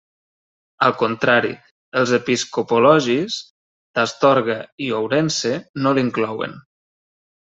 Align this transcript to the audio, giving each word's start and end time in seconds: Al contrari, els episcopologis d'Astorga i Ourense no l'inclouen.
Al 0.85 0.93
contrari, 1.01 1.51
els 2.01 2.13
episcopologis 2.17 3.37
d'Astorga 3.99 4.57
i 4.87 4.89
Ourense 5.01 5.53
no 5.85 5.93
l'inclouen. 5.99 6.59